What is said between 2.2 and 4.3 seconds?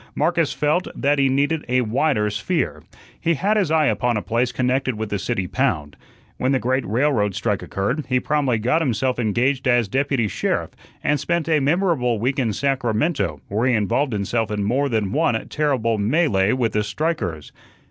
sphere. He had his eye upon a